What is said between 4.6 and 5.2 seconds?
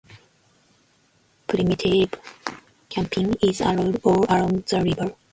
the river.